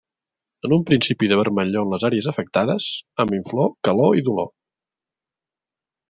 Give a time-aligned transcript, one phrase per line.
[0.67, 2.87] En un principi de vermellor en les àrees afectades,
[3.25, 4.49] amb inflor, calor, i dolor.